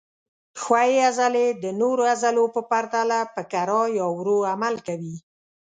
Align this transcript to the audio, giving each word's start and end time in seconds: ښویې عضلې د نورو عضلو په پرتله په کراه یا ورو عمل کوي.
ښویې 0.61 0.99
عضلې 1.07 1.47
د 1.63 1.65
نورو 1.81 2.03
عضلو 2.13 2.45
په 2.55 2.61
پرتله 2.71 3.19
په 3.35 3.41
کراه 3.51 3.85
یا 3.97 4.07
ورو 4.17 4.37
عمل 4.51 4.75
کوي. 4.87 5.15